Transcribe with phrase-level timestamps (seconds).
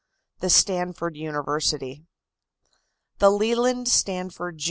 [0.39, 2.07] THE STANFORD UNIVERSITY.
[3.19, 4.59] The Leland Stanford, Jr.